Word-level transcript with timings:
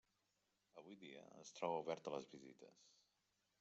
Avui 0.81 0.97
dia 1.03 1.27
es 1.43 1.53
troba 1.59 1.79
obert 1.85 2.09
a 2.13 2.17
les 2.19 2.29
visites. 2.37 2.85